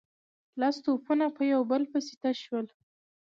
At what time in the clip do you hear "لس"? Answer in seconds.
0.59-0.75